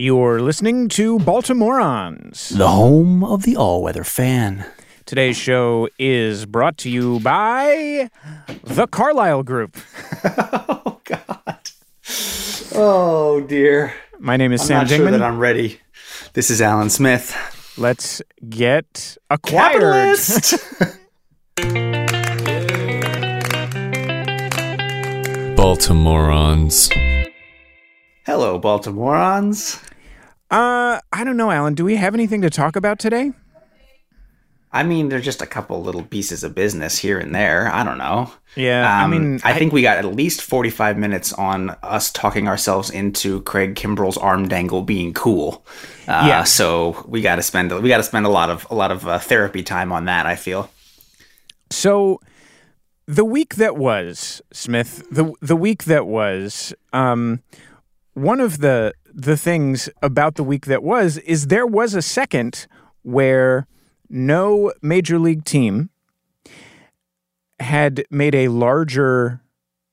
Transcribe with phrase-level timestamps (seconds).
[0.00, 2.56] You're listening to Baltimoreans.
[2.56, 4.64] The home of the all weather fan.
[5.04, 8.08] Today's show is brought to you by
[8.62, 9.76] the Carlyle Group.
[10.24, 11.70] oh, God.
[12.74, 13.92] Oh, dear.
[14.18, 15.78] My name is I'm Sam not sure that I'm ready.
[16.32, 17.36] This is Alan Smith.
[17.76, 19.82] Let's get acquired.
[19.82, 20.54] Capitalist.
[25.58, 26.90] Baltimoreans.
[28.24, 29.89] Hello, Baltimoreans.
[30.50, 31.74] Uh, I don't know, Alan.
[31.74, 33.32] Do we have anything to talk about today?
[34.72, 37.68] I mean, there's just a couple little pieces of business here and there.
[37.72, 38.30] I don't know.
[38.54, 42.46] Yeah, I Um, mean, I think we got at least 45 minutes on us talking
[42.46, 45.64] ourselves into Craig Kimbrel's arm dangle being cool.
[46.06, 46.44] Uh, Yeah.
[46.44, 49.08] So we got to spend we got to spend a lot of a lot of
[49.08, 50.24] uh, therapy time on that.
[50.26, 50.70] I feel.
[51.70, 52.20] So,
[53.06, 57.42] the week that was Smith, the the week that was, um,
[58.14, 62.66] one of the the things about the week that was is there was a second
[63.02, 63.66] where
[64.08, 65.90] no major league team
[67.58, 69.40] had made a larger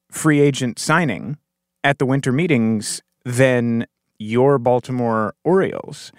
[0.09, 1.37] free agent signing
[1.83, 3.85] at the winter meetings than
[4.19, 6.11] your Baltimore Orioles,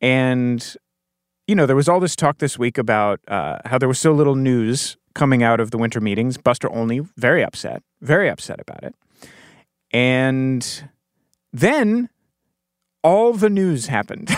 [0.00, 0.76] and
[1.46, 4.12] you know, there was all this talk this week about uh, how there was so
[4.12, 6.38] little news coming out of the winter meetings.
[6.38, 8.94] Buster Olney, very upset, very upset about it.
[9.90, 10.88] And
[11.52, 12.08] then
[13.02, 14.30] all the news happened.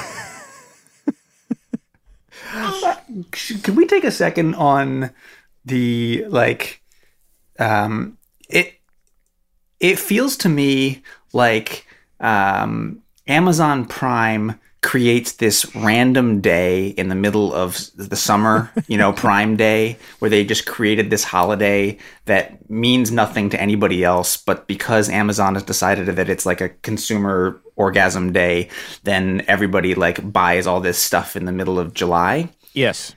[3.62, 5.10] Can we take a second on
[5.64, 6.82] the like
[7.58, 8.74] um it
[9.80, 11.86] it feels to me like
[12.20, 19.12] um Amazon Prime creates this random day in the middle of the summer, you know,
[19.24, 24.68] Prime Day, where they just created this holiday that means nothing to anybody else, but
[24.68, 28.68] because Amazon has decided that it's like a consumer orgasm day,
[29.02, 33.14] then everybody like buys all this stuff in the middle of July yes.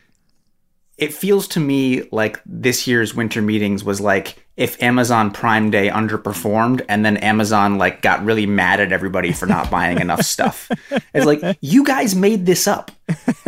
[0.98, 5.88] it feels to me like this year's winter meetings was like if Amazon Prime Day
[5.90, 10.70] underperformed and then Amazon like got really mad at everybody for not buying enough stuff.
[11.14, 12.92] It's like you guys made this up.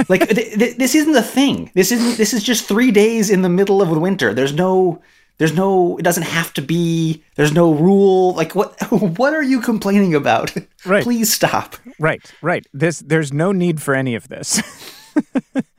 [0.08, 1.72] Like th- th- this isn't a thing.
[1.74, 4.34] This isn't this is just 3 days in the middle of the winter.
[4.34, 5.02] There's no
[5.40, 8.34] there's no it doesn't have to be there's no rule.
[8.36, 8.80] Like what
[9.18, 10.54] what are you complaining about?
[10.86, 11.04] Right.
[11.04, 11.76] Please stop.
[12.00, 12.68] Right, right.
[12.72, 14.62] This there's no need for any of this.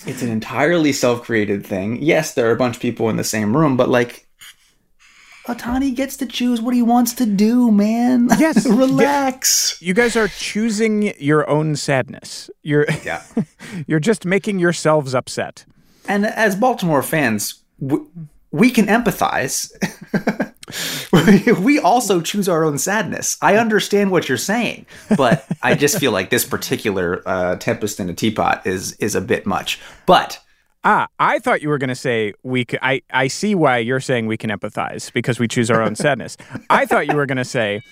[0.07, 2.03] It's an entirely self-created thing.
[2.03, 4.27] Yes, there are a bunch of people in the same room, but like
[5.47, 8.29] Ohtani gets to choose what he wants to do, man.
[8.39, 8.67] Yes.
[8.67, 9.77] relax.
[9.81, 12.51] you guys are choosing your own sadness.
[12.63, 13.23] You're Yeah.
[13.87, 15.65] you're just making yourselves upset.
[16.09, 18.07] And as Baltimore fans, w-
[18.51, 19.71] we can empathize.
[21.65, 23.37] we also choose our own sadness.
[23.43, 24.87] I understand what you're saying,
[25.17, 29.21] but I just feel like this particular uh, tempest in a teapot is is a
[29.21, 29.81] bit much.
[30.07, 30.41] But
[30.83, 32.65] Ah, I thought you were going to say we.
[32.71, 35.95] c I I see why you're saying we can empathize because we choose our own
[36.05, 36.37] sadness.
[36.71, 37.83] I thought you were going to say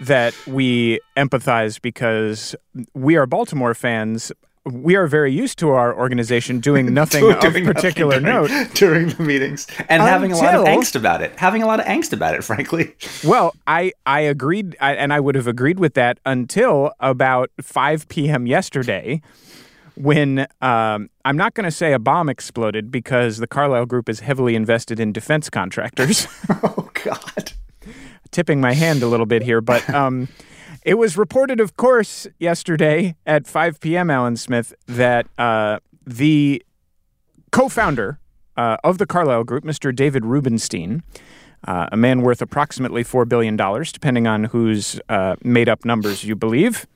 [0.00, 2.54] that we empathize because
[2.94, 4.32] we are Baltimore fans.
[4.64, 8.74] We are very used to our organization doing nothing doing of particular during, note.
[8.74, 11.32] during the meetings and having a lot of angst about it.
[11.38, 12.94] Having a lot of angst about it, frankly.
[13.24, 18.08] Well, I I agreed, I, and I would have agreed with that until about 5
[18.08, 18.46] p.m.
[18.46, 19.20] yesterday,
[19.98, 24.20] when um, I'm not going to say a bomb exploded because the Carlyle Group is
[24.20, 26.26] heavily invested in defense contractors.
[26.62, 27.52] Oh God.
[28.32, 30.28] tipping my hand a little bit here, but um,
[30.84, 36.62] it was reported, of course, yesterday at 5 p.m., Alan Smith, that uh, the
[37.52, 38.18] co founder
[38.56, 39.94] uh, of the Carlyle Group, Mr.
[39.94, 41.02] David Rubenstein,
[41.66, 46.34] uh, a man worth approximately $4 billion, depending on whose uh, made up numbers you
[46.34, 46.86] believe.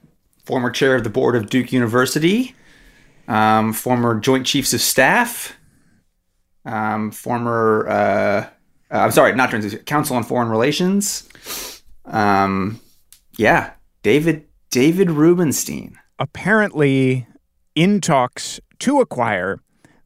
[0.44, 2.54] Former chair of the board of Duke University,
[3.28, 5.54] um, former Joint Chiefs of Staff,
[6.64, 8.46] um, former uh,
[8.92, 11.82] uh, I'm sorry, not Joint Chiefs, Council on Foreign Relations.
[12.04, 12.80] Um,
[13.36, 13.72] yeah,
[14.02, 15.98] David David Rubenstein.
[16.18, 17.26] apparently
[17.74, 19.60] in talks to acquire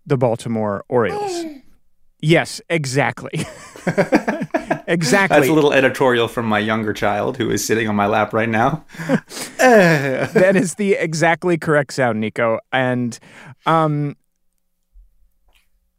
[0.04, 1.44] the Baltimore Orioles.
[2.20, 3.44] yes, exactly.
[4.86, 5.36] exactly.
[5.36, 8.48] That's a little editorial from my younger child who is sitting on my lap right
[8.48, 8.84] now.
[9.58, 12.58] that is the exactly correct sound, Nico.
[12.72, 13.18] And
[13.66, 14.16] um,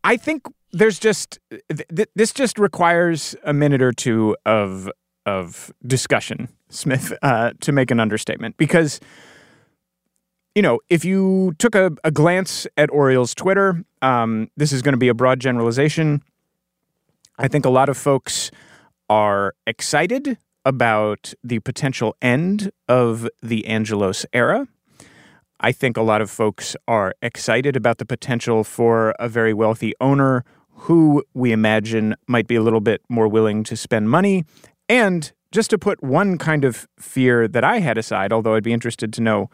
[0.03, 4.89] I think there's just th- th- this just requires a minute or two of
[5.25, 8.99] of discussion, Smith, uh, to make an understatement because.
[10.55, 14.93] You know, if you took a, a glance at Orioles Twitter, um, this is going
[14.93, 16.23] to be a broad generalization.
[17.37, 18.49] I think a lot of folks
[19.09, 24.67] are excited about the potential end of the Angelos era.
[25.59, 29.93] I think a lot of folks are excited about the potential for a very wealthy
[29.99, 34.45] owner who we imagine might be a little bit more willing to spend money.
[34.87, 38.73] And just to put one kind of fear that I had aside, although I'd be
[38.73, 39.49] interested to know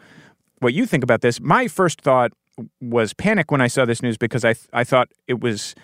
[0.58, 2.32] what you think about this, my first thought
[2.80, 5.74] was panic when I saw this news because I, th- I thought it was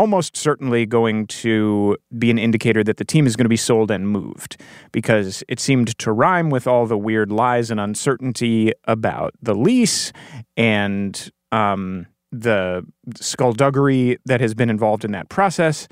[0.00, 3.90] almost certainly going to be an indicator that the team is going to be sold
[3.90, 4.58] and moved
[4.92, 10.10] because it seemed to rhyme with all the weird lies and uncertainty about the lease
[10.56, 12.82] and um, the
[13.14, 15.86] skullduggery that has been involved in that process.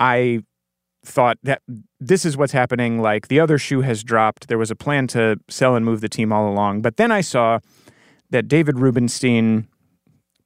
[0.00, 0.40] I
[1.04, 1.60] thought that
[2.00, 3.02] this is what's happening.
[3.02, 4.48] Like the other shoe has dropped.
[4.48, 6.80] There was a plan to sell and move the team all along.
[6.80, 7.58] But then I saw
[8.30, 9.68] that David Rubenstein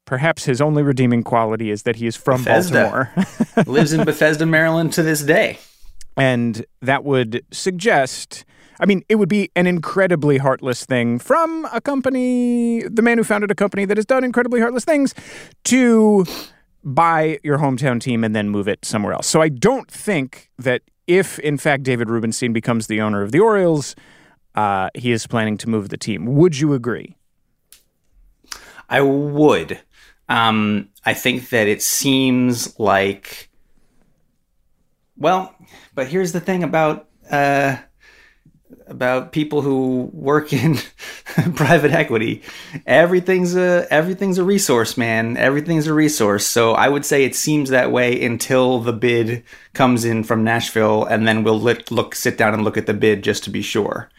[0.09, 3.11] Perhaps his only redeeming quality is that he is from Bethesda.
[3.15, 3.67] Baltimore.
[3.67, 5.59] Lives in Bethesda, Maryland to this day.
[6.17, 8.47] And that would suggest,
[8.81, 13.25] I mean, it would be an incredibly heartless thing from a company, the man who
[13.25, 15.13] founded a company that has done incredibly heartless things,
[15.65, 16.25] to
[16.83, 19.27] buy your hometown team and then move it somewhere else.
[19.27, 23.41] So I don't think that if, in fact, David Rubenstein becomes the owner of the
[23.41, 23.95] Orioles,
[24.55, 26.25] uh, he is planning to move the team.
[26.25, 27.19] Would you agree?
[28.89, 29.81] I would.
[30.29, 33.49] Um, I think that it seems like,
[35.17, 35.55] well,
[35.95, 37.77] but here's the thing about uh,
[38.89, 40.77] about people who work in
[41.55, 42.43] private equity.
[42.87, 45.37] Everything's a everything's a resource, man.
[45.37, 46.47] Everything's a resource.
[46.47, 51.05] So I would say it seems that way until the bid comes in from Nashville,
[51.05, 53.63] and then we'll look, look sit down and look at the bid just to be
[53.63, 54.11] sure.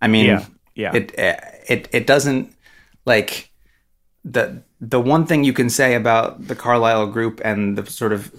[0.00, 0.94] I mean, yeah, yeah.
[0.94, 2.54] It it it doesn't
[3.04, 3.50] like
[4.24, 8.32] the the one thing you can say about the Carlyle Group and the sort of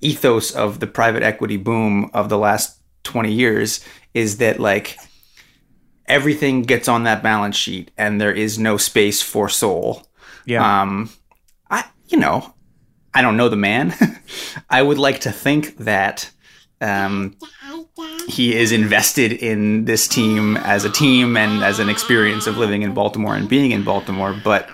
[0.00, 3.84] ethos of the private equity boom of the last 20 years
[4.14, 4.96] is that like
[6.06, 10.06] everything gets on that balance sheet and there is no space for soul.
[10.44, 10.82] Yeah.
[10.82, 11.10] Um
[11.70, 12.54] I you know,
[13.14, 13.94] I don't know the man.
[14.70, 16.30] I would like to think that
[16.80, 17.36] um
[18.28, 22.82] he is invested in this team as a team and as an experience of living
[22.82, 24.68] in Baltimore and being in Baltimore, but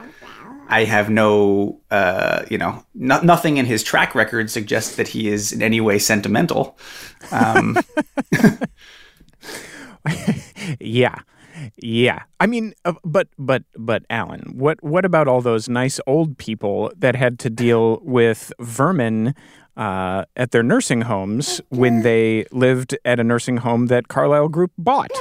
[0.69, 5.29] I have no, uh, you know, no, nothing in his track record suggests that he
[5.29, 6.79] is in any way sentimental.
[7.33, 7.77] Um,
[10.81, 11.17] yeah,
[11.77, 12.23] yeah.
[12.39, 16.93] I mean, uh, but but but Alan, what what about all those nice old people
[16.97, 19.35] that had to deal with vermin?
[19.77, 24.73] Uh, at their nursing homes when they lived at a nursing home that Carlyle Group
[24.77, 25.13] bought.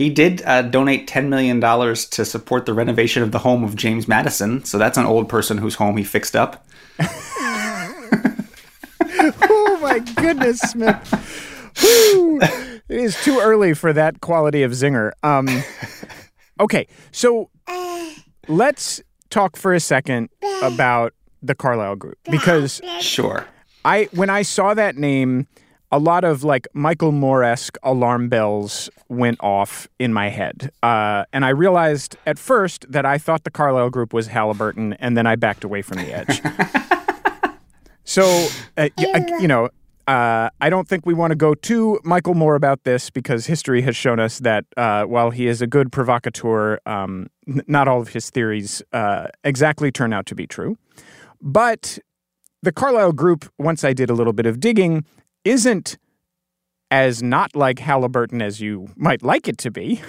[0.00, 4.08] He did uh, donate $10 million to support the renovation of the home of James
[4.08, 4.64] Madison.
[4.64, 6.66] So that's an old person whose home he fixed up.
[9.02, 10.96] oh, my goodness, Smith.
[12.88, 15.10] It is too early for that quality of zinger.
[15.22, 15.46] Um,
[16.58, 17.50] okay, so
[18.48, 20.30] let's talk for a second
[20.62, 21.12] about
[21.42, 23.46] the Carlyle Group because sure,
[23.84, 25.46] I when I saw that name,
[25.92, 30.70] a lot of like Michael Moore esque alarm bells went off in my head.
[30.82, 35.16] Uh, and I realized at first that I thought the Carlyle group was Halliburton, and
[35.16, 36.40] then I backed away from the edge.
[38.04, 39.68] so, uh, you know,
[40.06, 43.82] uh, I don't think we want to go too Michael Moore about this because history
[43.82, 48.00] has shown us that uh, while he is a good provocateur, um, n- not all
[48.00, 50.76] of his theories uh, exactly turn out to be true.
[51.40, 51.98] But
[52.62, 55.04] the Carlyle group, once I did a little bit of digging,
[55.44, 55.98] isn't
[56.90, 60.00] as not like Halliburton as you might like it to be.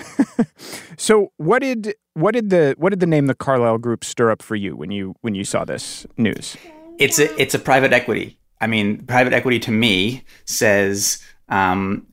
[0.97, 4.41] so what did what did the what did the name the Carlyle Group stir up
[4.41, 6.57] for you when you when you saw this news?
[6.97, 8.37] It's a it's a private equity.
[8.59, 12.05] I mean, private equity to me says um,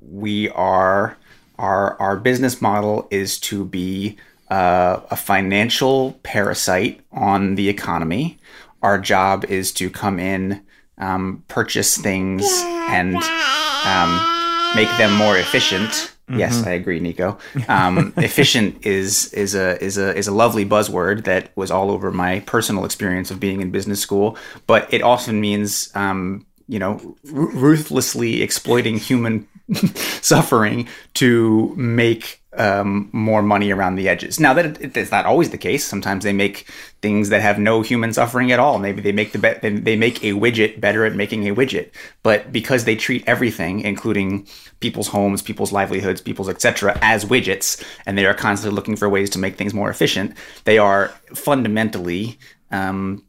[0.00, 1.16] we are
[1.58, 4.16] our our business model is to be
[4.50, 8.38] uh, a financial parasite on the economy.
[8.82, 10.62] Our job is to come in
[11.00, 16.12] um, purchase things and um, make them more efficient.
[16.28, 16.38] Mm-hmm.
[16.38, 17.38] Yes, I agree, Nico.
[17.68, 22.12] Um, efficient is is a is a is a lovely buzzword that was all over
[22.12, 24.36] my personal experience of being in business school.
[24.66, 29.46] But it often means um, you know r- ruthlessly exploiting human
[30.22, 34.40] suffering to make um, more money around the edges.
[34.40, 35.84] Now that it, it's not always the case.
[35.84, 36.68] Sometimes they make
[37.02, 38.78] things that have no human suffering at all.
[38.78, 41.90] Maybe they make the be- they make a widget better at making a widget.
[42.22, 44.46] But because they treat everything, including
[44.78, 49.30] people's homes, people's livelihoods, people's etc., as widgets, and they are constantly looking for ways
[49.30, 52.38] to make things more efficient, they are fundamentally
[52.70, 53.24] um,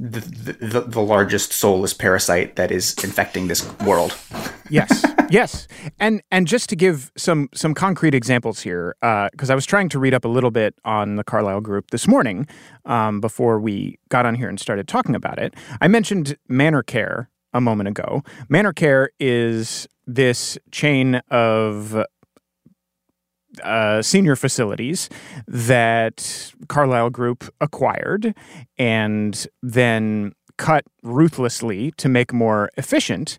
[0.00, 0.20] the,
[0.52, 4.16] the, the largest soulless parasite that is infecting this world.
[4.70, 9.54] yes, yes, and and just to give some some concrete examples here, because uh, I
[9.54, 12.46] was trying to read up a little bit on the Carlyle Group this morning
[12.86, 15.54] um, before we got on here and started talking about it.
[15.82, 18.22] I mentioned Manor Care a moment ago.
[18.48, 22.02] Manor Care is this chain of
[23.62, 25.08] uh, senior facilities
[25.46, 28.34] that Carlyle Group acquired
[28.78, 33.38] and then cut ruthlessly to make more efficient.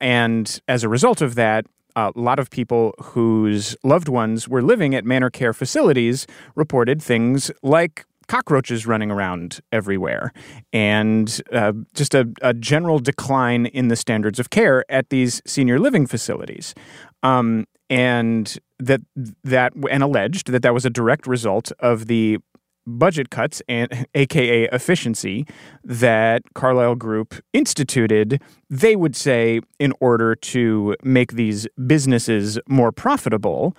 [0.00, 4.94] And as a result of that, a lot of people whose loved ones were living
[4.94, 10.32] at manor care facilities reported things like cockroaches running around everywhere
[10.72, 15.78] and uh, just a, a, general decline in the standards of care at these senior
[15.78, 16.74] living facilities.
[17.22, 19.02] Um, and that
[19.44, 22.38] that and alleged that that was a direct result of the
[22.86, 25.46] budget cuts and aka efficiency
[25.84, 33.76] that Carlyle Group instituted they would say in order to make these businesses more profitable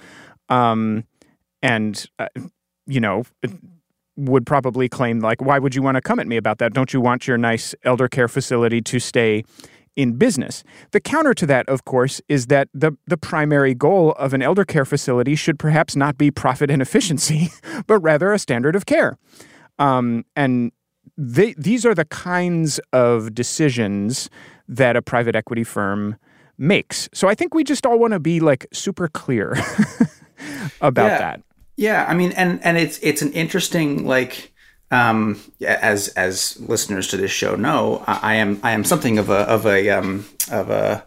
[0.47, 1.05] um,
[1.63, 2.27] and uh,
[2.85, 3.23] you know
[4.15, 6.71] would probably claim like why would you want to come at me about that?
[6.73, 9.43] Don't you want your nice elder care facility to stay
[9.95, 10.63] in business.
[10.91, 14.65] The counter to that, of course, is that the, the primary goal of an elder
[14.65, 17.49] care facility should perhaps not be profit and efficiency,
[17.87, 19.17] but rather a standard of care.
[19.79, 20.71] Um, and
[21.17, 24.29] they, these are the kinds of decisions
[24.67, 26.17] that a private equity firm
[26.57, 27.09] makes.
[27.13, 29.51] So I think we just all want to be like super clear
[30.81, 31.17] about yeah.
[31.17, 31.41] that.
[31.75, 34.52] Yeah, I mean, and and it's it's an interesting like
[34.93, 39.39] um, as as listeners to this show know, I, am I am something of a
[39.49, 41.03] of a um, of a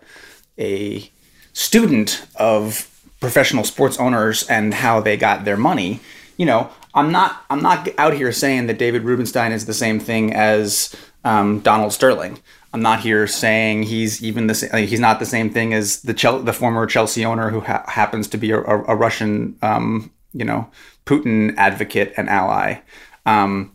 [0.58, 1.10] a
[1.52, 2.90] student of
[3.20, 6.00] professional sports owners and how they got their money.
[6.36, 10.00] You know, I'm not I'm not out here saying that David Rubenstein is the same
[10.00, 12.40] thing as um, Donald Sterling.
[12.72, 14.86] I'm not here saying he's even the same.
[14.86, 18.26] He's not the same thing as the Chel- the former Chelsea owner who ha- happens
[18.28, 20.68] to be a, a, a Russian, um, you know,
[21.06, 22.80] Putin advocate and ally.
[23.26, 23.74] Um,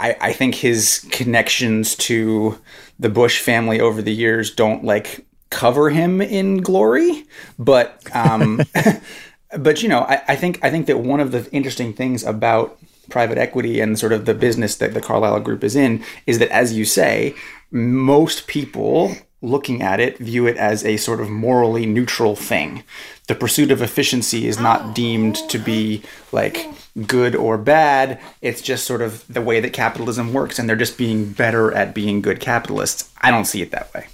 [0.00, 2.58] I, I think his connections to
[2.98, 7.24] the Bush family over the years don't like cover him in glory,
[7.58, 8.62] but um,
[9.58, 12.78] but you know, I, I think I think that one of the interesting things about
[13.10, 16.48] private equity and sort of the business that the Carlyle Group is in is that,
[16.50, 17.34] as you say,
[17.70, 22.82] most people looking at it view it as a sort of morally neutral thing.
[23.26, 26.66] The pursuit of efficiency is not deemed to be like
[27.06, 28.20] good or bad.
[28.42, 31.94] It's just sort of the way that capitalism works, and they're just being better at
[31.94, 33.10] being good capitalists.
[33.20, 34.08] I don't see it that way.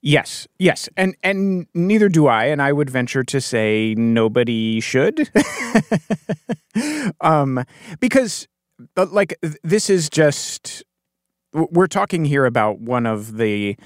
[0.00, 5.28] Yes, yes, and and neither do I, and I would venture to say nobody should,
[7.20, 7.64] um,
[7.98, 8.46] because
[8.96, 10.84] like this is just
[11.52, 13.76] we're talking here about one of the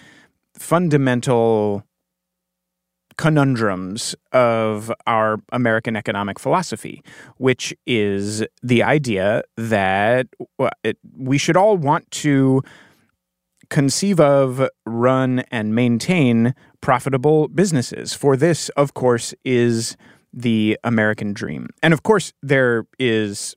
[0.63, 1.85] fundamental
[3.19, 7.03] conundrums of our American economic philosophy,
[7.37, 10.29] which is the idea that
[11.17, 12.63] we should all want to
[13.69, 18.15] conceive of, run, and maintain profitable businesses.
[18.15, 19.97] For this, of course, is
[20.33, 21.69] the American dream.
[21.83, 23.57] And of course, there is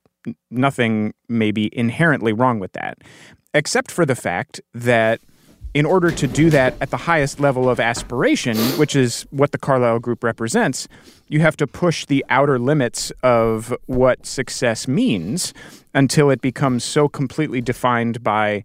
[0.50, 2.98] nothing maybe inherently wrong with that,
[3.54, 5.20] except for the fact that
[5.76, 9.58] in order to do that at the highest level of aspiration, which is what the
[9.58, 10.88] Carlyle Group represents,
[11.28, 15.52] you have to push the outer limits of what success means
[15.92, 18.64] until it becomes so completely defined by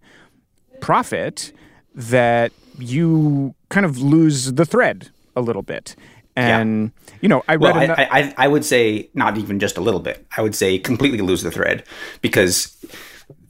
[0.79, 1.51] profit
[1.93, 5.97] that you kind of lose the thread a little bit.
[6.37, 7.15] And yeah.
[7.19, 7.75] you know, I read.
[7.75, 10.25] Well, I, I, I would say not even just a little bit.
[10.37, 11.83] I would say completely lose the thread
[12.21, 12.73] because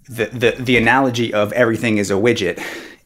[0.10, 2.60] the the the analogy of everything is a widget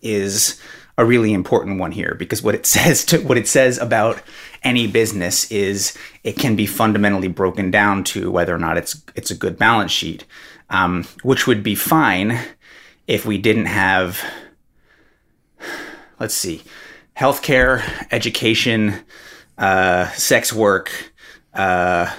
[0.05, 0.61] is
[0.97, 4.21] a really important one here because what it says to what it says about
[4.63, 9.31] any business is it can be fundamentally broken down to whether or not it's it's
[9.31, 10.25] a good balance sheet,
[10.69, 12.39] um, which would be fine
[13.07, 14.23] if we didn't have
[16.19, 16.63] let's see
[17.17, 17.81] healthcare,
[18.11, 18.93] education,
[19.57, 21.13] uh, sex work,
[21.53, 22.13] uh,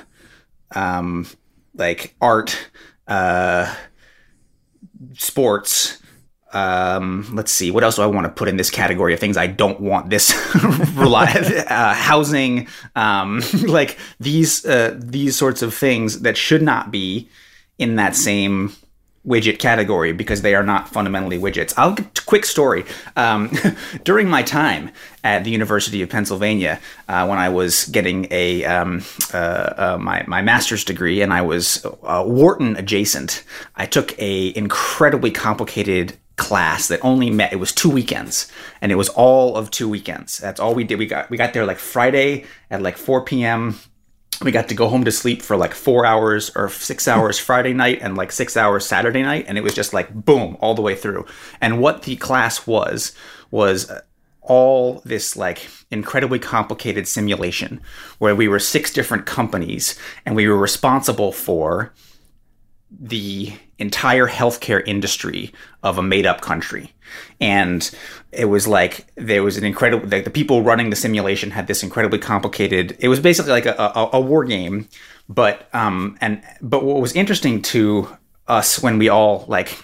[0.75, 1.27] um,
[1.75, 2.71] like art,
[3.07, 3.75] uh,
[5.13, 6.01] sports
[6.57, 9.37] um, let's see, what else do I want to put in this category of things
[9.37, 16.39] I don't want this uh, housing, um, like these uh, these sorts of things that
[16.39, 17.29] should not be
[17.79, 18.73] in that same
[19.27, 21.75] widget category because they are not fundamentally widgets.
[21.77, 22.87] I'll get quick story.
[23.17, 23.51] Um,
[24.05, 24.93] during my time
[25.25, 29.03] at the University of Pennsylvania, uh, when I was getting a um,
[29.35, 33.45] uh, uh, my my master's degree and I was uh, Wharton adjacent,
[33.75, 38.51] I took a incredibly complicated class that only met it was two weekends
[38.83, 41.55] and it was all of two weekends that's all we did we got we got
[41.55, 43.79] there like friday at like 4 p.m
[44.43, 47.73] we got to go home to sleep for like four hours or six hours Friday
[47.73, 49.47] night and like six hours Saturday night.
[49.49, 51.27] And it was just like boom all the way through.
[51.61, 53.13] And what the class was,
[53.51, 54.03] was uh,
[54.43, 57.81] all this like incredibly complicated simulation
[58.19, 61.93] where we were six different companies and we were responsible for
[62.91, 65.53] the entire healthcare industry
[65.83, 66.93] of a made up country.
[67.41, 67.89] And
[68.33, 71.83] it was like there was an incredible like the people running the simulation had this
[71.83, 74.89] incredibly complicated it was basically like a, a, a war game
[75.29, 78.09] but um and but what was interesting to
[78.47, 79.79] us when we all like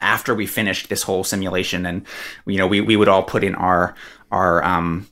[0.00, 2.06] after we finished this whole simulation and
[2.46, 3.94] you know we, we would all put in our
[4.30, 5.08] our um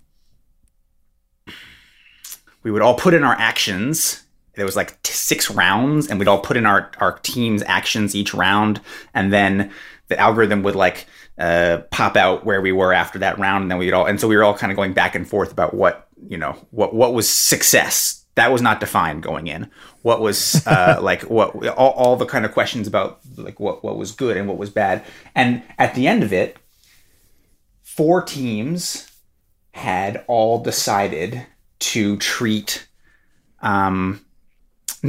[2.62, 4.25] we would all put in our actions
[4.56, 8.14] there was like t- six rounds and we'd all put in our our team's actions
[8.14, 8.80] each round
[9.14, 9.70] and then
[10.08, 11.06] the algorithm would like
[11.38, 14.28] uh, pop out where we were after that round, and then we'd all and so
[14.28, 17.12] we were all kind of going back and forth about what you know what what
[17.12, 18.24] was success.
[18.36, 19.70] That was not defined going in.
[20.02, 23.98] What was uh, like what all, all the kind of questions about like what what
[23.98, 26.56] was good and what was bad, and at the end of it,
[27.82, 29.10] four teams
[29.72, 31.46] had all decided
[31.78, 32.86] to treat
[33.60, 34.24] um,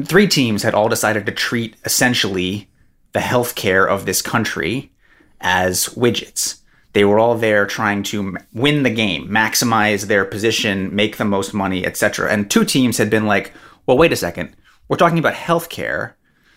[0.03, 2.69] three teams had all decided to treat essentially
[3.13, 4.91] the healthcare of this country
[5.41, 6.59] as widgets.
[6.93, 11.53] They were all there trying to win the game, maximize their position, make the most
[11.53, 12.31] money, etc.
[12.31, 13.53] And two teams had been like,
[13.85, 14.55] well, wait a second.
[14.87, 16.13] We're talking about healthcare.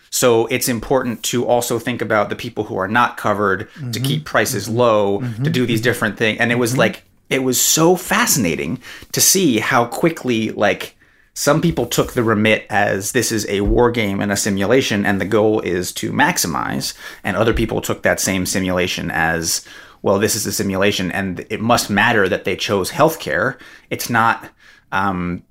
[0.09, 3.91] So it's important to also think about the people who are not covered, mm-hmm.
[3.91, 4.77] to keep prices mm-hmm.
[4.77, 5.43] low, mm-hmm.
[5.43, 6.39] to do these different things.
[6.39, 6.79] And it was mm-hmm.
[6.79, 8.81] like, it was so fascinating
[9.13, 10.97] to see how quickly, like,
[11.33, 15.21] some people took the remit as this is a war game and a simulation, and
[15.21, 16.93] the goal is to maximize.
[17.23, 19.65] And other people took that same simulation as,
[20.01, 23.57] well, this is a simulation, and it must matter that they chose healthcare.
[23.89, 24.49] It's not
[24.91, 25.43] um,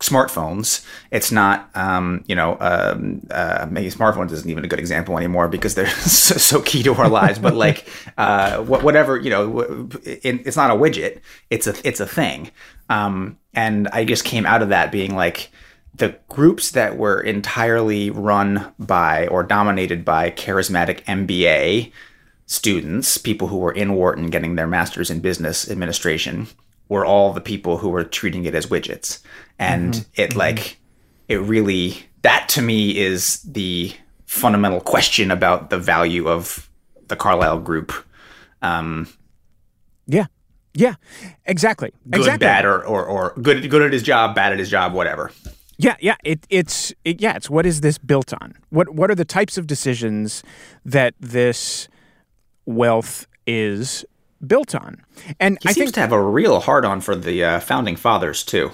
[0.00, 0.84] smartphones.
[1.10, 5.48] It's not, um, you know, um, uh, maybe smartphones isn't even a good example anymore
[5.48, 7.38] because they're so, so key to our lives.
[7.38, 11.20] But like, uh, whatever, you know, it's not a widget.
[11.50, 12.50] It's a it's a thing.
[12.88, 15.50] Um, and I just came out of that being like,
[15.94, 21.90] the groups that were entirely run by or dominated by charismatic MBA
[22.44, 26.48] students, people who were in Wharton getting their master's in business administration,
[26.88, 29.20] were all the people who were treating it as widgets.
[29.58, 30.20] And mm-hmm.
[30.20, 30.38] it mm-hmm.
[30.38, 30.78] like
[31.28, 33.92] it really that to me is the
[34.26, 36.68] fundamental question about the value of
[37.08, 37.92] the Carlyle group.
[38.62, 39.08] Um,
[40.06, 40.26] yeah.
[40.74, 40.96] Yeah,
[41.46, 41.90] exactly.
[42.10, 42.46] Good, exactly.
[42.46, 45.32] bad, or, or, or good, good at his job, bad at his job, whatever.
[45.78, 46.16] Yeah, yeah.
[46.22, 47.34] It, it's it, yeah.
[47.34, 48.52] It's what is this built on?
[48.68, 50.42] What what are the types of decisions
[50.84, 51.88] that this
[52.66, 54.04] wealth is
[54.44, 55.02] built on.
[55.40, 57.96] And he I seems think, to have a real hard on for the uh, founding
[57.96, 58.72] fathers too.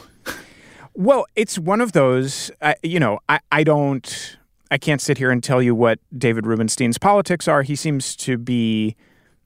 [0.95, 2.51] Well, it's one of those.
[2.61, 4.37] Uh, you know, I, I don't.
[4.71, 7.63] I can't sit here and tell you what David Rubenstein's politics are.
[7.63, 8.97] He seems to be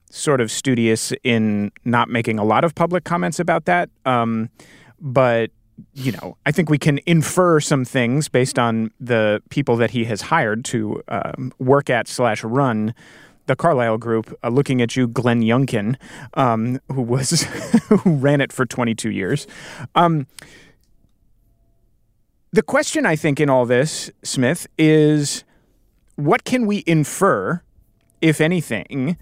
[0.09, 3.91] sort of studious in not making a lot of public comments about that.
[4.05, 4.51] Um,
[5.01, 5.51] but
[5.93, 10.05] you know, I think we can infer some things based on the people that he
[10.05, 12.95] has hired to um, work at slash run
[13.47, 15.97] the Carlyle Group, uh, looking at you, Glenn Youngkin,
[16.35, 17.43] um, who was
[17.89, 19.47] who ran it for 22 years.
[19.95, 20.27] Um,
[22.57, 25.45] the question I think in all this, Smith, is
[26.15, 27.61] what can we infer,
[28.23, 29.19] if anything,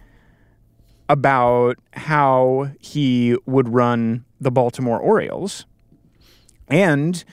[1.08, 5.66] about how he would run the Baltimore Orioles,
[6.68, 7.24] and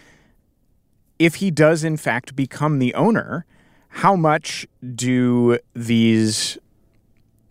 [1.20, 3.46] if he does in fact become the owner,
[3.90, 6.58] how much do these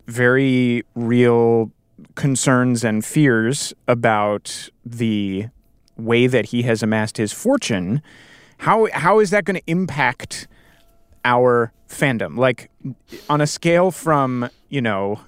[0.08, 1.70] very real
[2.16, 5.46] concerns and fears about the
[5.96, 8.02] way that he has amassed his fortune,
[8.60, 10.46] how how is that going to impact
[11.24, 12.36] our fandom?
[12.36, 12.70] Like
[13.28, 15.18] on a scale from you know,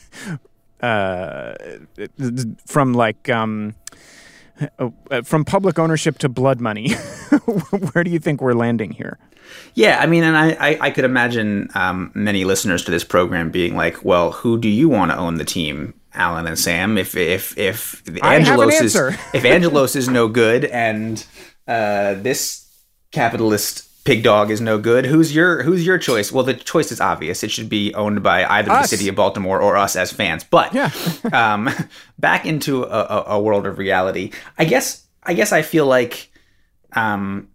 [0.82, 1.54] uh,
[2.66, 3.76] from like um,
[4.78, 6.92] uh, from public ownership to blood money,
[7.92, 9.18] where do you think we're landing here?
[9.74, 13.50] Yeah, I mean, and I, I, I could imagine um, many listeners to this program
[13.50, 16.98] being like, "Well, who do you want to own the team, Alan and Sam?
[16.98, 18.96] If if if Angelos is
[19.34, 21.24] if Angelos is no good and
[21.70, 22.66] uh, this
[23.12, 25.04] capitalist Pig Dog is no good.
[25.06, 26.32] Who's your Who's your choice?
[26.32, 27.42] Well, the choice is obvious.
[27.44, 28.90] It should be owned by either Us.
[28.90, 30.42] the city of Baltimore or us as fans.
[30.42, 30.90] But Yeah.
[31.32, 31.68] um,
[32.18, 34.32] back into a, a, a world of reality.
[34.58, 35.04] I guess.
[35.22, 36.32] I guess I feel like
[36.94, 37.48] um,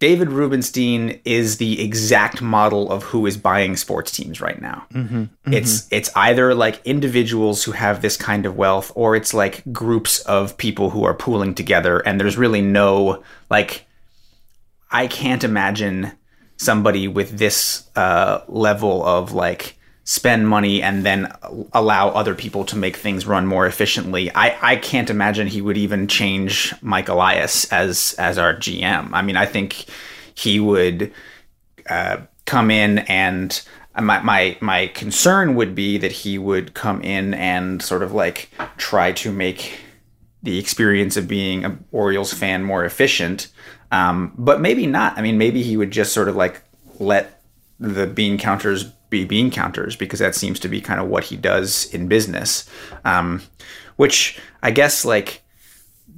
[0.00, 4.86] David Rubenstein is the exact model of who is buying sports teams right now.
[5.52, 10.20] It's it's either like individuals who have this kind of wealth, or it's like groups
[10.20, 13.86] of people who are pooling together, and there's really no like.
[14.90, 16.12] I can't imagine
[16.56, 21.32] somebody with this uh, level of like spend money and then
[21.72, 24.30] allow other people to make things run more efficiently.
[24.34, 29.10] I, I can't imagine he would even change Mike Elias as as our GM.
[29.12, 29.84] I mean, I think
[30.34, 31.12] he would
[31.88, 33.60] uh, come in and
[33.98, 38.50] my, my my concern would be that he would come in and sort of like
[38.76, 39.80] try to make
[40.42, 43.48] the experience of being an Orioles fan more efficient.
[43.92, 45.18] Um, but maybe not.
[45.18, 46.62] I mean, maybe he would just sort of like
[46.98, 47.42] let
[47.78, 51.36] the bean counters be bean counters because that seems to be kind of what he
[51.36, 52.68] does in business.
[53.04, 53.42] Um,
[53.96, 55.42] which I guess like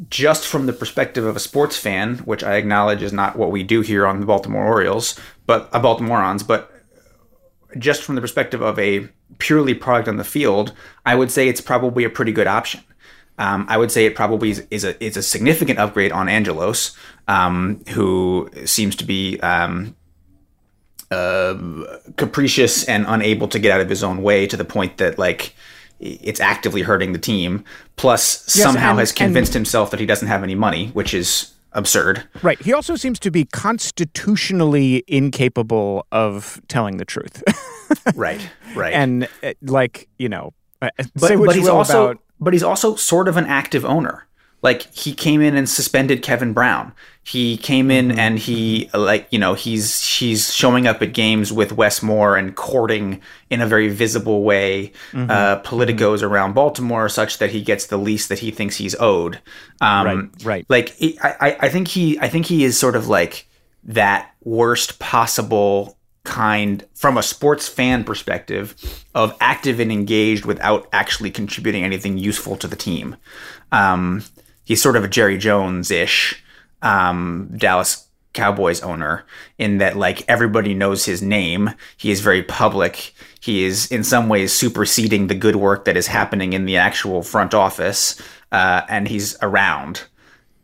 [0.09, 3.63] just from the perspective of a sports fan, which I acknowledge is not what we
[3.63, 6.71] do here on the Baltimore Orioles, but uh, Baltimoreans, but
[7.79, 10.73] just from the perspective of a purely product on the field,
[11.07, 12.83] I would say it's probably a pretty good option.
[13.39, 16.97] Um, I would say it probably is, is a is a significant upgrade on Angelos,
[17.29, 19.97] um, who seems to be um,
[21.13, 25.19] uh, capricious and unable to get out of his own way to the point that
[25.19, 25.55] like
[26.01, 27.65] it's actively hurting the team.
[27.97, 32.25] Plus, somehow and- has convinced himself that he doesn't have any money, which is absurd.
[32.43, 32.61] Right.
[32.61, 37.43] He also seems to be constitutionally incapable of telling the truth.
[38.15, 38.47] right.
[38.75, 38.93] Right.
[38.93, 42.65] and uh, like, you know, uh, but, say what but he's also about but he's
[42.65, 44.27] also sort of an active owner
[44.63, 46.93] like he came in and suspended kevin brown
[47.25, 48.19] he came in Mm-hmm.
[48.19, 52.57] and he like you know he's he's showing up at games with wes moore and
[52.57, 53.21] courting
[53.51, 55.31] in a very visible way Mm-hmm.
[55.31, 59.41] uh, politicos around baltimore such that he gets the least that he thinks he's owed
[59.81, 60.67] um, Right, right.
[60.69, 63.47] like he- I, I- I think he i think he is sort of like
[63.85, 68.77] that worst possible kind from a sports fan perspective
[69.13, 73.17] of active and engaged without actually contributing anything useful to the team.
[73.73, 74.23] Um,
[74.65, 76.43] he's sort of a Jerry Jones ish
[76.83, 79.25] um, Dallas Cowboys owner
[79.59, 81.71] in that like everybody knows his name.
[81.97, 83.15] He is very public.
[83.41, 87.23] He is in some ways superseding the good work that is happening in the actual
[87.23, 88.21] front office,
[88.51, 90.05] uh, and he's around.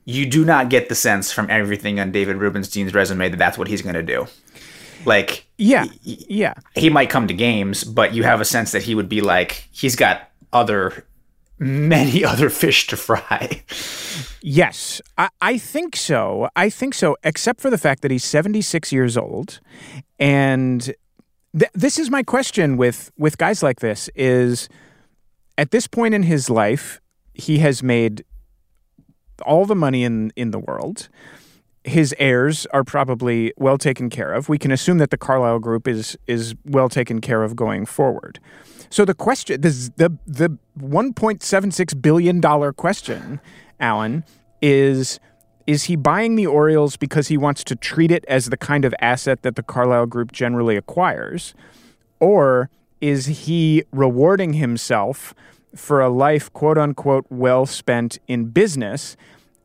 [0.05, 3.69] You do not get the sense from everything on David Rubenstein's resume that that's what
[3.69, 4.27] he's going to do.
[5.05, 6.55] Like, yeah, yeah.
[6.75, 9.69] he might come to games, but you have a sense that he would be like
[9.71, 11.05] he's got other
[11.59, 13.62] many other fish to fry.
[14.40, 16.49] Yes, I, I think so.
[16.57, 19.61] I think so, except for the fact that he's 76 years old.
[20.18, 20.83] And
[21.57, 24.68] th- this is my question with, with guys like this is
[25.57, 27.01] at this point in his life,
[27.35, 28.25] he has made
[29.44, 31.09] all the money in, in the world.
[31.85, 34.49] His heirs are probably well taken care of.
[34.49, 38.40] We can assume that the Carlyle Group is is well taken care of going forward.
[38.90, 43.40] So the question, this, the the 1.76 billion dollar question,
[43.81, 44.24] Alan,
[44.62, 45.20] is
[45.66, 48.94] is he buying the Orioles because he wants to treat it as the kind of
[49.01, 51.55] asset that the Carlyle Group generally acquires,
[52.20, 52.70] or
[53.01, 55.35] is he rewarding himself
[55.77, 59.16] for a life, quote unquote, well spent in business,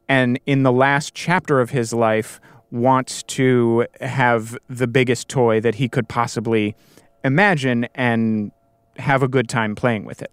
[0.10, 5.76] and in the last chapter of his life wants to have the biggest toy that
[5.76, 6.76] he could possibly
[7.24, 8.52] imagine and
[8.98, 10.32] have a good time playing with it.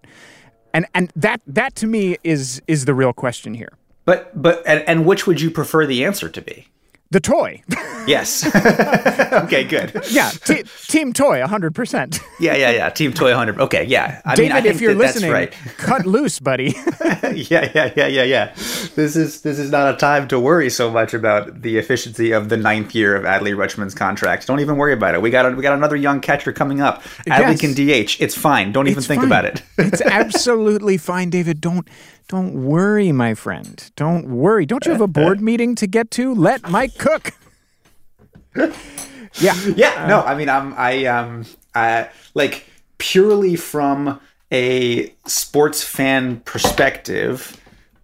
[0.73, 3.73] And and that that to me is is the real question here.
[4.05, 6.69] But but and, and which would you prefer the answer to be?
[7.13, 7.63] The toy.
[8.07, 8.47] Yes.
[9.45, 9.93] okay, good.
[10.11, 12.21] yeah, t- team toy 100%.
[12.39, 12.89] Yeah, yeah, yeah.
[12.91, 13.61] Team Toy 100.
[13.61, 14.23] Okay, yeah.
[14.25, 15.53] I David, mean, if you're that listening, right.
[15.77, 16.75] cut loose, buddy.
[17.35, 18.55] yeah, yeah, yeah, yeah, yeah.
[18.95, 22.49] This is this is not a time to worry so much about the efficiency of
[22.49, 24.47] the ninth year of Adley Rutschman's contract.
[24.47, 25.21] Don't even worry about it.
[25.21, 27.03] We got a, we got another young catcher coming up.
[27.29, 27.61] Adley Yes.
[27.61, 28.17] can DH.
[28.23, 28.73] It's fine.
[28.73, 29.29] Don't even It's think fine.
[29.29, 29.63] about it.
[29.79, 31.61] it's absolutely fine, David.
[31.61, 31.87] Don't
[32.31, 33.91] don't worry, my friend.
[33.97, 34.65] Don't worry.
[34.65, 36.33] Don't you have a board meeting to get to?
[36.33, 37.33] Let Mike cook.
[38.55, 39.55] yeah.
[39.77, 42.67] yeah no i mean i'm i um i like
[42.99, 47.57] purely from a sports fan perspective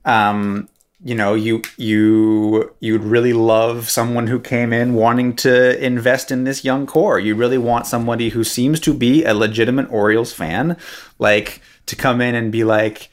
[0.05, 0.69] um
[1.03, 6.45] you know you you you'd really love someone who came in wanting to invest in
[6.45, 10.77] this young core you really want somebody who seems to be a legitimate orioles fan
[11.19, 13.11] like to come in and be like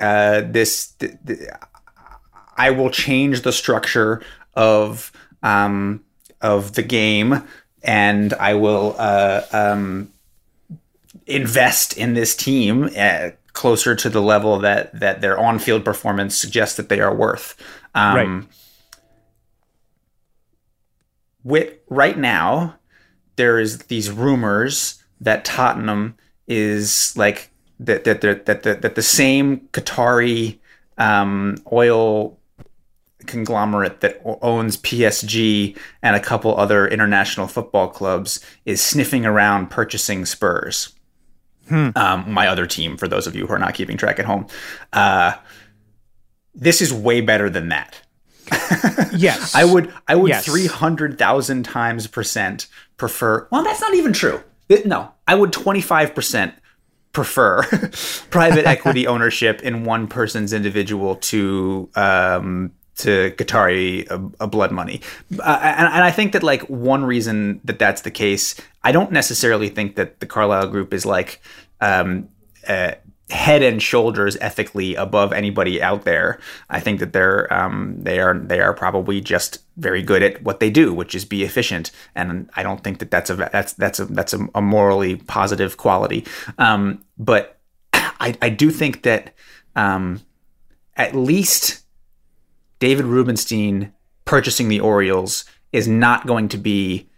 [0.00, 1.40] uh this th- th-
[2.56, 4.22] I will change the structure
[4.54, 6.04] of um,
[6.42, 7.42] of the game,
[7.82, 10.12] and I will uh, um,
[11.26, 16.36] invest in this team uh, closer to the level that that their on field performance
[16.36, 17.56] suggests that they are worth.
[17.94, 18.46] Um, Right.
[21.42, 22.76] With right now,
[23.36, 29.02] there is these rumors that Tottenham is like that that that that that, that the
[29.02, 30.58] same Qatari
[30.98, 32.38] um, oil
[33.26, 40.24] conglomerate that owns PSG and a couple other international football clubs is sniffing around purchasing
[40.24, 40.94] Spurs.
[41.70, 44.48] Um, my other team, for those of you who are not keeping track at home,
[44.92, 45.34] uh,
[46.52, 48.00] this is way better than that.
[49.12, 49.54] Yes.
[49.54, 50.44] I would I would Yes.
[50.44, 52.66] three hundred thousand times percent
[52.96, 53.46] prefer.
[53.50, 54.40] Well, that's not even true.
[54.84, 56.54] No, I would twenty five percent
[57.12, 57.62] prefer
[58.30, 65.00] private equity ownership in one person's individual to um, to Qatari uh, uh, blood money.
[65.38, 69.10] Uh, and, and I think that like one reason that that's the case, I don't
[69.10, 71.40] necessarily think that the Carlyle Group is like.
[71.80, 72.28] Um,
[72.68, 72.92] uh,
[73.30, 76.38] head and shoulders ethically above anybody out there.
[76.68, 80.60] I think that they're um, they are they are probably just very good at what
[80.60, 81.90] they do, which is be efficient.
[82.14, 86.26] And I don't think that that's a that's that's a that's a, morally positive quality.
[86.58, 87.58] Um, but
[87.92, 89.34] I I do think that
[89.76, 90.20] um,
[90.96, 91.84] at least
[92.78, 93.92] David Rubenstein
[94.24, 97.08] purchasing the Orioles is not going to be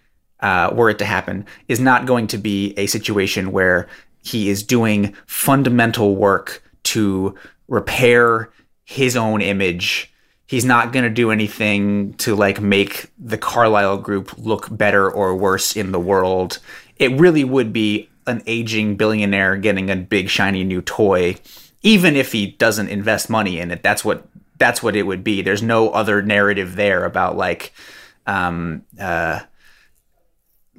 [0.41, 3.89] uh, were it to happen, is not going to be a situation where
[4.23, 7.35] he is doing fundamental work to
[7.69, 8.51] repair
[8.85, 10.13] his own image.
[10.47, 15.35] He's not going to do anything to like make the Carlyle group look better or
[15.35, 16.59] worse in the world.
[16.97, 21.37] It really would be an aging billionaire getting a big shiny new toy,
[21.83, 23.83] even if he doesn't invest money in it.
[23.83, 24.27] That's what
[24.59, 25.43] that's what it would be.
[25.43, 27.73] There's no other narrative there about like
[28.27, 29.41] um, uh,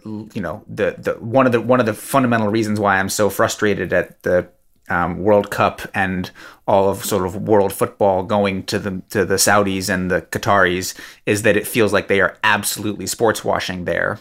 [0.06, 3.30] you know the the one of the one of the fundamental reasons why I'm so
[3.30, 4.48] frustrated at the
[4.89, 6.30] um, World Cup and
[6.68, 10.94] all of sort of world football going to the to the Saudis and the Qataris
[11.26, 14.20] is that it feels like they are absolutely sports washing there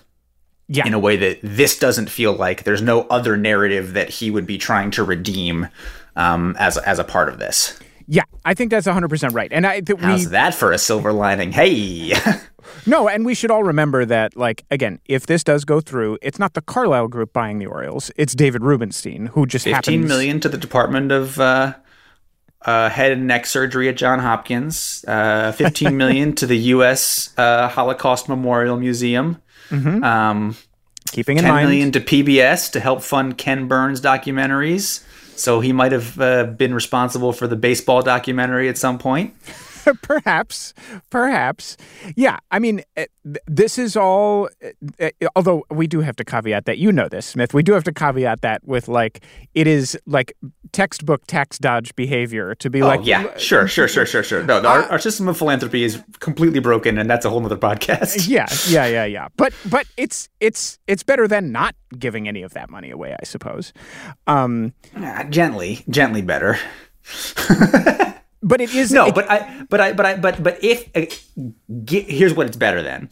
[0.69, 0.87] Yeah.
[0.87, 2.63] in a way that this doesn't feel like.
[2.63, 5.67] There's no other narrative that he would be trying to redeem
[6.15, 7.79] um, as as a part of this.
[8.07, 8.23] yeah.
[8.45, 9.53] I think that's 100% right.
[9.53, 11.53] And I that we How's that for a silver lining?
[11.53, 12.13] Hey,
[12.87, 16.39] No, and we should all remember that, like, again, if this does go through, it's
[16.39, 18.11] not the Carlyle Group buying the Orioles.
[18.17, 20.09] It's David Rubenstein, who just fifteen happens.
[20.09, 21.75] million to the Department of uh,
[22.65, 25.05] uh, Head and Neck Surgery at John Hopkins.
[25.07, 27.33] Uh, Fifteen million to the U.S.
[27.37, 29.41] Uh, Holocaust Memorial Museum.
[29.71, 30.57] Um,
[31.11, 35.05] Keeping in Ten mind, million to PBS to help fund Ken Burns documentaries.
[35.37, 39.35] So he might have uh, been responsible for the baseball documentary at some point.
[40.03, 40.75] perhaps,
[41.11, 41.77] perhaps.
[42.17, 43.07] Yeah, I mean, eh,
[43.47, 44.49] this is all.
[44.61, 44.73] eh,
[45.21, 47.55] eh, Although we do have to caveat that, you know this, Smith.
[47.55, 50.33] We do have to caveat that with like it is like
[50.73, 54.43] textbook tax dodge behavior to be Oh like, yeah, sure, sure, sure, sure, sure.
[54.43, 58.27] No, our, our system of philanthropy is completely broken, and that's a whole other podcast.
[58.29, 59.29] yeah, yeah, yeah, yeah.
[59.37, 63.25] But but it's it's it's better than not giving any of that money away, I
[63.25, 63.73] suppose.
[64.27, 66.59] Um, Ah, gently, gently better.
[68.43, 71.07] but it is No, it- but I, but I, but I, but but if uh,
[71.85, 73.09] gi- here's what it's better than.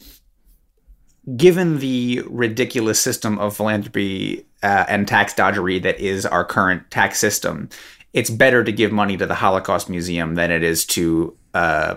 [1.37, 7.19] Given the ridiculous system of philanthropy uh, and tax dodgery that is our current tax
[7.19, 7.69] system,
[8.13, 11.95] it's better to give money to the Holocaust Museum than it is to uh,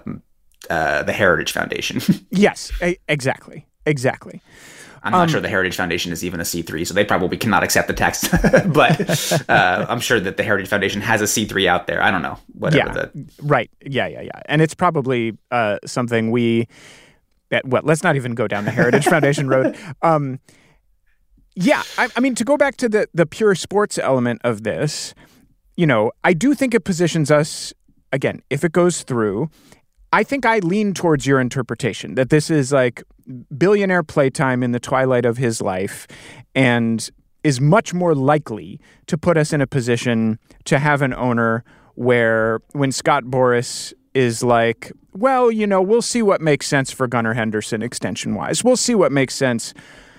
[0.68, 2.03] uh, the Heritage Foundation.
[2.31, 2.70] yes,
[3.09, 4.42] exactly, exactly.
[5.05, 7.88] I'm not sure the Heritage Foundation is even a C3, so they probably cannot accept
[7.88, 8.31] the text.
[8.73, 12.03] but uh, I'm sure that the Heritage Foundation has a C3 out there.
[12.03, 12.38] I don't know.
[12.55, 13.71] Whatever Yeah, the right.
[13.85, 14.40] Yeah, yeah, yeah.
[14.47, 16.69] And it's probably uh, something we.
[17.51, 19.77] That, well, let's not even go down the Heritage Foundation road.
[20.03, 20.40] Um,
[21.57, 25.14] yeah, I, I mean, to go back to the the pure sports element of this,
[25.77, 27.73] you know, I do think it positions us
[28.12, 28.43] again.
[28.51, 29.51] If it goes through,
[30.14, 33.03] I think I lean towards your interpretation that this is like
[33.59, 36.07] billionaire playtime in the twilight of his life,
[36.55, 37.11] and
[37.42, 41.64] is much more likely to put us in a position to have an owner
[41.96, 47.09] where when Scott Boras is like, well, you know, we'll see what makes sense for
[47.09, 48.62] Gunnar Henderson extension wise.
[48.62, 49.74] We'll see what makes sense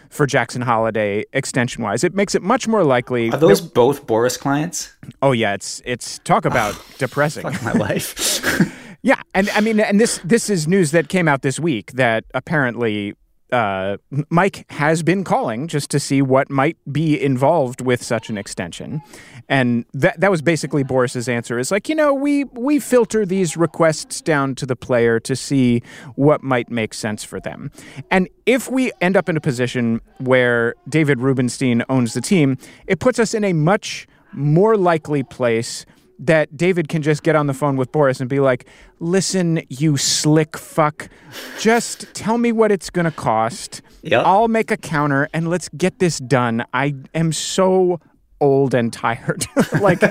[0.09, 2.03] for Jackson Holliday extension wise.
[2.03, 3.31] It makes it much more likely.
[3.31, 4.93] are those both Boras clients?
[5.21, 7.45] oh yeah, it's it's talk about depressing.
[7.63, 8.75] My life.
[9.05, 12.25] Yeah, and I mean, and this this is news that came out this week that
[12.33, 13.13] apparently
[13.51, 13.97] uh,
[14.31, 19.03] Mike has been calling just to see what might be involved with such an extension,
[19.47, 21.59] and that that was basically Boras's answer.
[21.59, 25.83] Is like you know we we filter these requests down to the player to see
[26.15, 27.69] what might make sense for them,
[28.09, 32.99] and if we end up in a position where David Rubenstein owns the team, it
[32.99, 35.85] puts us in a much more likely place
[36.19, 38.65] that David can just get on the phone with Boras and be like,
[38.99, 41.09] listen, you slick fuck,
[41.59, 43.81] just tell me what it's going to cost.
[44.03, 44.25] Yep.
[44.25, 46.65] I'll make a counter and let's get this done.
[46.73, 47.99] I am so
[48.39, 49.45] old and tired.
[49.81, 50.01] like,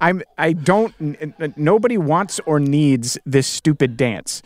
[0.00, 4.42] I'm, I don't, nobody wants or needs this stupid dance,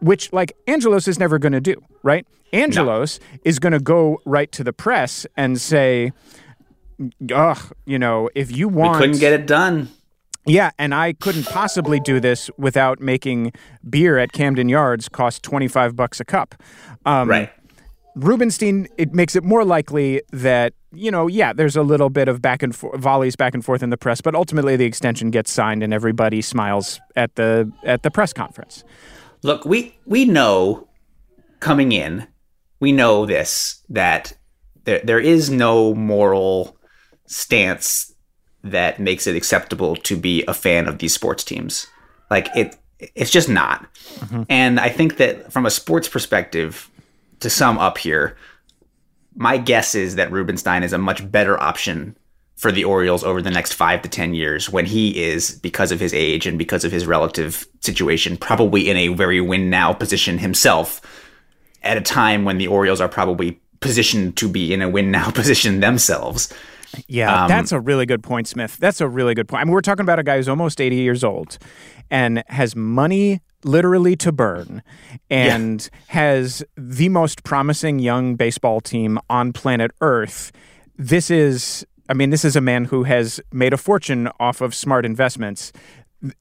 [0.00, 2.26] which, like, Angelos is never going to do, right?
[2.52, 3.38] Angelos no.
[3.44, 6.12] is going to go right to the press and say,
[7.32, 9.88] ugh, you know, if you want, we couldn't get it done.
[10.46, 13.52] Yeah, and I couldn't possibly do this without making
[13.88, 16.54] beer at Camden Yards cost twenty five bucks a cup.
[17.04, 17.50] Um, right.
[18.16, 22.42] Rubenstein, it makes it more likely that you know, yeah, there's a little bit of
[22.42, 25.50] back and forth, volleys back and forth in the press, but ultimately the extension gets
[25.50, 28.82] signed and everybody smiles at the at the press conference.
[29.42, 30.88] Look, we we know
[31.60, 32.26] coming in,
[32.80, 34.36] we know this that
[34.84, 36.76] there there is no moral
[37.30, 38.12] stance
[38.62, 41.86] that makes it acceptable to be a fan of these sports teams.
[42.30, 43.88] Like it it's just not.
[44.16, 44.42] Mm-hmm.
[44.50, 46.90] And I think that from a sports perspective,
[47.38, 48.36] to sum up here,
[49.34, 52.16] my guess is that Rubenstein is a much better option
[52.56, 56.00] for the Orioles over the next five to 10 years when he is, because of
[56.00, 60.36] his age and because of his relative situation, probably in a very win now position
[60.36, 61.00] himself
[61.82, 65.30] at a time when the Orioles are probably positioned to be in a win now
[65.30, 66.52] position themselves.
[67.06, 68.76] Yeah, um, that's a really good point, Smith.
[68.78, 69.62] That's a really good point.
[69.62, 71.58] I mean, we're talking about a guy who's almost 80 years old
[72.10, 74.82] and has money literally to burn
[75.28, 75.98] and yeah.
[76.08, 80.52] has the most promising young baseball team on planet Earth.
[80.96, 84.74] This is, I mean, this is a man who has made a fortune off of
[84.74, 85.72] smart investments.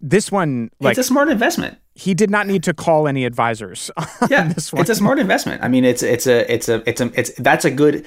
[0.02, 1.78] This one, like, it's a smart investment.
[1.96, 3.90] He did not need to call any advisors.
[4.30, 4.82] yeah, this one.
[4.82, 5.64] it's a smart investment.
[5.64, 8.06] I mean, it's it's a it's a it's a it's that's a good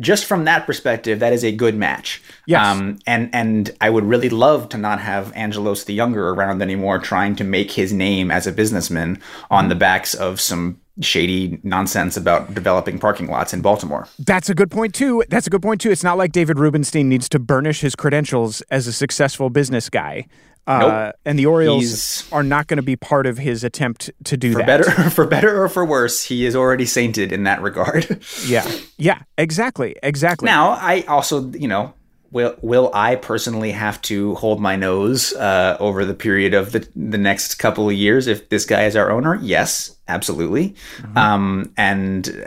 [0.00, 2.22] just from that perspective, that is a good match.
[2.46, 2.66] Yes.
[2.66, 6.98] Um, and and I would really love to not have Angelos the Younger around anymore,
[6.98, 12.16] trying to make his name as a businessman on the backs of some shady nonsense
[12.16, 14.06] about developing parking lots in Baltimore.
[14.18, 15.24] That's a good point too.
[15.28, 15.90] That's a good point too.
[15.90, 20.26] It's not like David Rubenstein needs to burnish his credentials as a successful business guy.
[20.66, 21.14] Uh, nope.
[21.24, 24.52] And the Orioles He's, are not going to be part of his attempt to do
[24.52, 24.66] for that.
[24.66, 28.24] Better, for better or for worse, he is already sainted in that regard.
[28.46, 30.46] yeah, yeah, exactly, exactly.
[30.46, 31.92] Now, I also, you know,
[32.30, 36.86] will will I personally have to hold my nose uh, over the period of the
[36.96, 39.38] the next couple of years if this guy is our owner?
[39.42, 40.74] Yes, absolutely.
[40.98, 41.18] Mm-hmm.
[41.18, 42.44] Um, and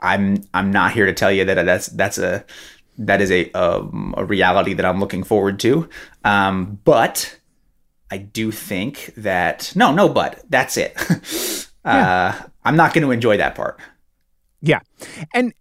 [0.00, 2.44] I'm I'm not here to tell you that that's that's a
[2.98, 5.88] that is a um, a reality that I'm looking forward to.
[6.24, 7.38] Um, but
[8.10, 10.96] I do think that no, no, but that's it.
[11.84, 12.32] uh,
[12.64, 13.78] I'm not going to enjoy that part.
[14.60, 14.80] Yeah,
[15.34, 15.52] and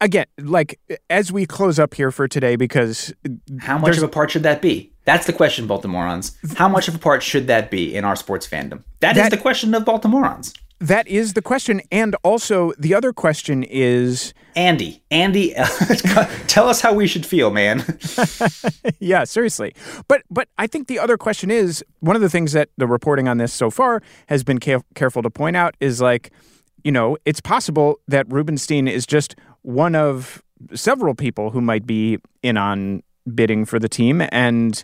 [0.00, 0.80] again, like
[1.10, 3.12] as we close up here for today, because
[3.60, 4.92] how much of a part should that be?
[5.04, 6.36] That's the question, Baltimoreans.
[6.56, 8.84] How much of a part should that be in our sports fandom?
[9.00, 10.54] that, that is the question of Baltimoreans.
[10.80, 11.80] That is the question.
[11.90, 15.54] And also, the other question is Andy, Andy,
[16.48, 17.84] tell us how we should feel, man.
[18.98, 19.72] yeah, seriously.
[20.08, 23.28] But but I think the other question is one of the things that the reporting
[23.28, 26.32] on this so far has been ca- careful to point out is like,
[26.82, 30.42] you know, it's possible that Rubenstein is just one of
[30.74, 34.82] several people who might be in on bidding for the team and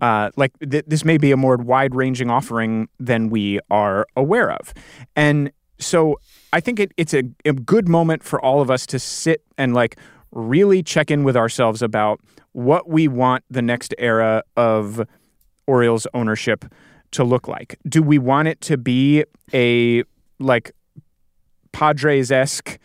[0.00, 4.72] uh, like th- this may be a more wide-ranging offering than we are aware of,
[5.16, 6.20] and so
[6.52, 9.74] I think it, it's a, a good moment for all of us to sit and
[9.74, 9.96] like
[10.30, 12.20] really check in with ourselves about
[12.52, 15.06] what we want the next era of
[15.66, 16.64] Orioles ownership
[17.12, 17.78] to look like.
[17.88, 20.04] Do we want it to be a
[20.38, 20.72] like
[21.72, 22.78] Padres esque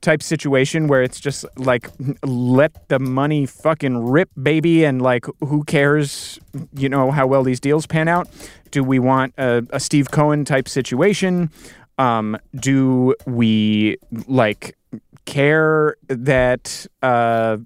[0.00, 1.90] type situation where it's just like
[2.22, 6.38] let the money fucking rip baby and like who cares
[6.72, 8.28] you know how well these deals pan out
[8.70, 11.50] do we want a, a steve cohen type situation
[11.98, 14.76] um, do we like
[15.24, 17.58] care that uh,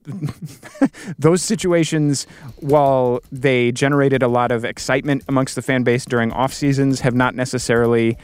[1.18, 6.52] those situations, while they generated a lot of excitement amongst the fan base during off
[6.52, 8.18] seasons, have not necessarily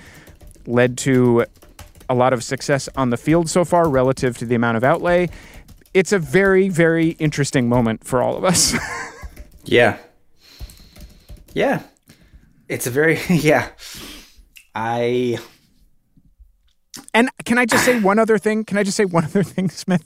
[0.66, 1.44] led to
[2.08, 5.28] a lot of success on the field so far relative to the amount of outlay.
[5.94, 8.74] It's a very, very interesting moment for all of us.
[9.64, 9.98] yeah.
[11.54, 11.82] Yeah.
[12.68, 13.68] It's a very, yeah.
[14.74, 15.38] I.
[17.18, 18.64] And can I just say one other thing?
[18.64, 20.04] Can I just say one other thing, Smith?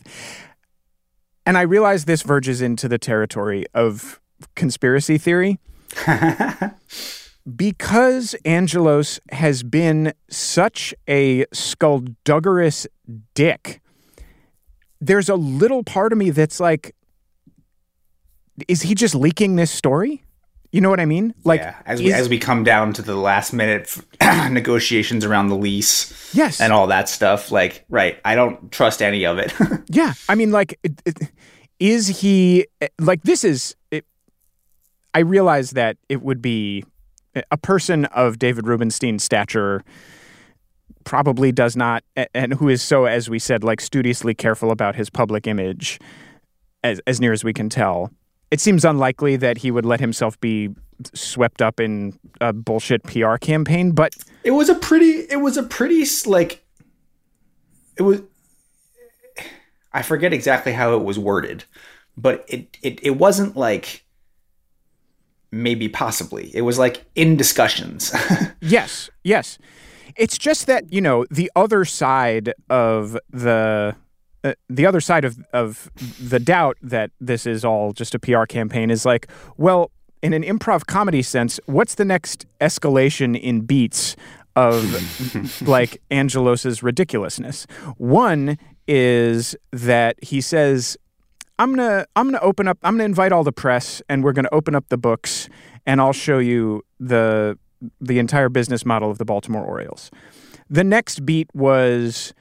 [1.45, 4.19] And I realize this verges into the territory of
[4.55, 5.61] conspiracy theory.
[7.57, 12.87] because Angelos has been such a skullduggerous
[13.35, 13.83] dick,
[14.99, 16.95] there's a little part of me that's like,
[18.69, 20.25] is he just leaking this story?
[20.73, 21.35] You know what I mean?
[21.45, 23.95] Like yeah, as we as we come down to the last minute
[24.51, 27.53] negotiations around the lease, yes, and all that stuff.
[27.53, 28.19] Like, right?
[28.25, 29.53] I don't trust any of it.
[29.89, 31.19] yeah, I mean, like, it, it,
[31.79, 33.45] is he eh, like this?
[33.45, 34.07] Is it,
[35.13, 36.87] I realize that it would be
[37.35, 39.85] eh, a person of David Rubenstein's stature
[41.05, 42.03] probably does not,
[42.33, 46.01] and who is so, as we said, like studiously careful about his public image,
[46.83, 48.11] as as near as we can tell
[48.53, 50.69] it seems unlikely that he would let himself be
[51.15, 55.63] swept up in a bullshit PR campaign, but it was a pretty it was a
[55.63, 56.63] pretty like
[57.97, 58.21] it was
[59.95, 61.65] I forget exactly how it was worded,
[62.15, 64.05] but it it, it wasn't like
[65.51, 66.55] maybe possibly.
[66.55, 68.15] It was like in discussions.
[68.61, 69.57] yes, yes.
[70.15, 73.97] It's just that, you know, the other side of the
[74.45, 75.91] uh, the other side of of
[76.21, 79.91] the doubt that this is all just a PR campaign is like, well,
[80.23, 84.17] in an improv comedy sense, what's the next escalation in beats
[84.57, 87.67] of like Angelos's ridiculousness?
[87.97, 90.97] One is that he says,
[91.59, 94.49] "I'm gonna I'm gonna open up I'm gonna invite all the press and we're gonna
[94.53, 95.49] open up the books
[95.87, 97.59] and I'll show you the
[98.01, 100.11] the entire business model of the Baltimore Orioles."
[100.71, 102.33] The next beat was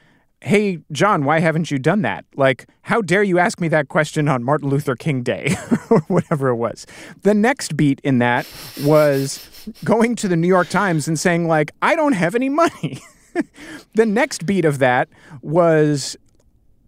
[0.42, 2.26] hey, John, why haven't you done that?
[2.36, 5.56] Like, how dare you ask me that question on Martin Luther King Day
[5.90, 6.88] or whatever it was.
[7.22, 8.48] The next beat in that
[8.84, 13.02] was going to the New York Times and saying, like, I don't have any money.
[13.94, 15.10] the next beat of that
[15.42, 16.18] was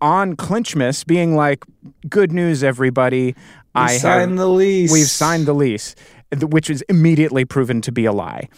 [0.01, 1.64] on Clinchmas being like,
[2.10, 3.28] good news, everybody.
[3.28, 3.34] We
[3.76, 4.91] I signed have, the lease.
[4.91, 5.95] We've signed the lease,
[6.41, 8.49] which is immediately proven to be a lie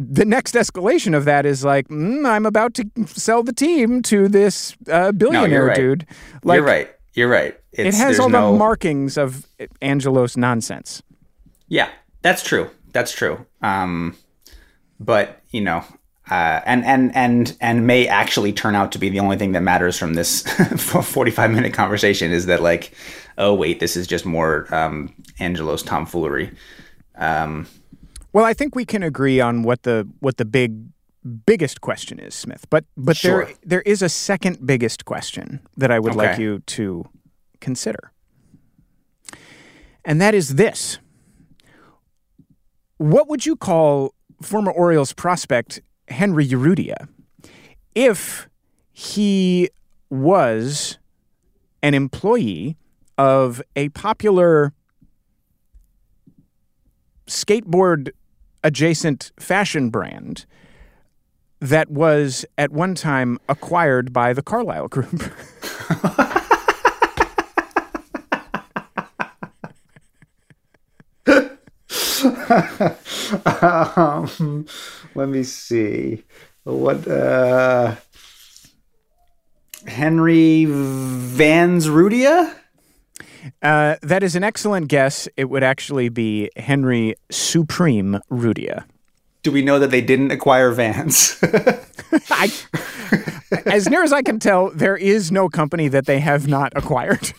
[0.00, 4.28] the next escalation of that is like, mm, I'm about to sell the team to
[4.28, 5.76] this uh, billionaire no, right.
[5.76, 6.06] dude.
[6.42, 6.90] Like, you're right.
[7.12, 7.58] You're right.
[7.72, 8.52] It's, it has all no...
[8.52, 9.46] the markings of
[9.82, 11.02] Angelos nonsense.
[11.68, 11.88] Yeah,
[12.22, 12.70] that's true.
[12.92, 13.44] That's true.
[13.62, 14.16] Um,
[14.98, 15.84] but you know,
[16.30, 19.62] uh, and and and and may actually turn out to be the only thing that
[19.62, 20.42] matters from this
[20.76, 22.92] 45 minute conversation is that like,
[23.38, 26.52] oh wait, this is just more um, Angelos tomfoolery.
[27.16, 27.66] Um,
[28.32, 30.88] well, I think we can agree on what the what the big
[31.46, 32.66] biggest question is, Smith.
[32.70, 33.46] But but sure.
[33.46, 36.28] there there is a second biggest question that I would okay.
[36.28, 37.08] like you to
[37.60, 38.12] consider.
[40.04, 40.98] And that is this.
[42.96, 47.08] What would you call former Orioles prospect Henry Urrutia
[47.94, 48.48] if
[48.92, 49.70] he
[50.08, 50.98] was
[51.82, 52.76] an employee
[53.16, 54.72] of a popular
[57.26, 58.10] skateboard
[58.62, 60.46] adjacent fashion brand
[61.60, 65.10] that was at one time acquired by the Carlyle Group.
[73.96, 74.66] um,
[75.14, 76.24] let me see.
[76.64, 77.96] What uh,
[79.86, 82.54] Henry Vans Rudia?
[83.62, 85.28] Uh, that is an excellent guess.
[85.36, 88.84] It would actually be Henry Supreme Rudia.
[89.42, 91.38] Do we know that they didn't acquire Vans?
[92.30, 92.52] I,
[93.66, 97.32] as near as I can tell, there is no company that they have not acquired.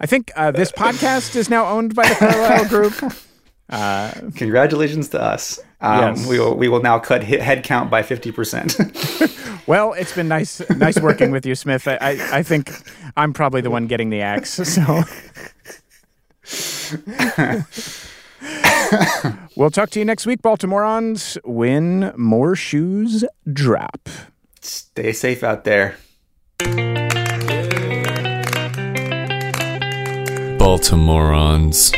[0.00, 2.94] I think uh, this podcast is now owned by the Carlyle Group.
[3.70, 5.58] Uh, Congratulations to us.
[5.80, 6.26] Um, yes.
[6.26, 8.76] We will we will now cut head count by fifty percent.
[9.66, 11.88] well, it's been nice nice working with you, Smith.
[11.88, 12.70] I, I, I think
[13.16, 14.58] I'm probably the one getting the axe.
[14.64, 15.02] So.
[19.56, 24.10] we'll talk to you next week, Baltimoreans, when more shoes drop.
[24.60, 25.96] Stay safe out there.
[30.58, 31.92] Baltimoreans.